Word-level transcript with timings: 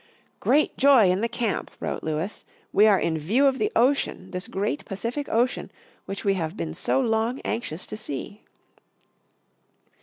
"Great 0.39 0.75
joy 0.77 1.11
in 1.11 1.21
the 1.21 1.29
camp," 1.29 1.69
wrote 1.79 2.01
Lewis. 2.01 2.43
"We 2.73 2.87
are 2.87 2.99
in 2.99 3.19
view 3.19 3.45
of 3.45 3.59
the 3.59 3.71
ocean, 3.75 4.31
this 4.31 4.47
great 4.47 4.83
Pacific 4.83 5.29
Ocean, 5.29 5.71
which 6.07 6.25
we 6.25 6.33
have 6.33 6.57
been 6.57 6.73
so 6.73 6.99
long 6.99 7.39
anxious 7.41 7.85
to 7.85 7.95
see." 7.95 8.41